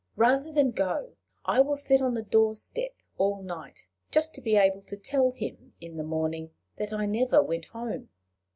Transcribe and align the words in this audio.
Rather 0.15 0.51
than 0.51 0.71
go, 0.71 1.13
I 1.45 1.59
will 1.59 1.77
sit 1.77 2.01
on 2.01 2.15
the 2.15 2.23
door 2.23 2.55
step 2.55 2.95
all 3.19 3.43
night, 3.43 3.85
just 4.09 4.33
to 4.33 4.41
be 4.41 4.55
able 4.55 4.81
to 4.81 4.97
tell 4.97 5.29
him 5.29 5.75
in 5.79 5.97
the 5.97 6.03
morning 6.03 6.49
that 6.77 6.91
I 6.91 7.05
never 7.05 7.43
went 7.43 7.65
home." 7.65 8.09